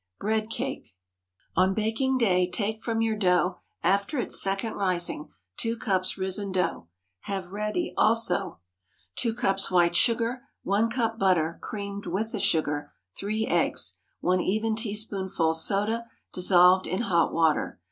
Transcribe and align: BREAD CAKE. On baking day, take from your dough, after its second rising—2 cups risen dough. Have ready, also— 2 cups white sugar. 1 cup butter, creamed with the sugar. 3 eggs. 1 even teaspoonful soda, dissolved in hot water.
BREAD 0.19 0.49
CAKE. 0.49 0.95
On 1.55 1.75
baking 1.75 2.17
day, 2.17 2.49
take 2.49 2.81
from 2.81 3.03
your 3.03 3.15
dough, 3.15 3.59
after 3.83 4.17
its 4.17 4.41
second 4.41 4.73
rising—2 4.73 5.79
cups 5.79 6.17
risen 6.17 6.51
dough. 6.51 6.87
Have 7.25 7.51
ready, 7.51 7.93
also— 7.95 8.57
2 9.17 9.35
cups 9.35 9.69
white 9.69 9.95
sugar. 9.95 10.41
1 10.63 10.89
cup 10.89 11.19
butter, 11.19 11.59
creamed 11.61 12.07
with 12.07 12.31
the 12.31 12.39
sugar. 12.39 12.93
3 13.15 13.45
eggs. 13.45 13.99
1 14.21 14.39
even 14.39 14.75
teaspoonful 14.75 15.53
soda, 15.53 16.05
dissolved 16.33 16.87
in 16.87 17.01
hot 17.01 17.31
water. 17.31 17.79